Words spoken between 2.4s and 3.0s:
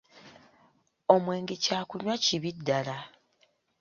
ddala.